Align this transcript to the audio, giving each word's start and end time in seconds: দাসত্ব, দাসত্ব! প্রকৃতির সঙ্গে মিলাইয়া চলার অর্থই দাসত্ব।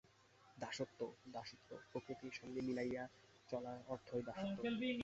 দাসত্ব, 0.57 0.99
দাসত্ব! 1.33 1.69
প্রকৃতির 1.91 2.33
সঙ্গে 2.33 2.61
মিলাইয়া 2.67 3.03
চলার 3.49 3.79
অর্থই 3.87 4.21
দাসত্ব। 4.27 4.59